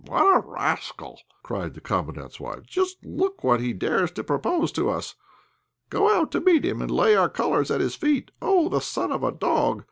[0.07, 2.65] "What a rascal," cried the Commandant's wife.
[2.65, 5.11] "Just look what he dares to propose to us!
[5.11, 5.17] To
[5.91, 8.31] go out to meet him and lay our colours at his feet!
[8.41, 8.67] Oh!
[8.67, 9.79] the son of a dog!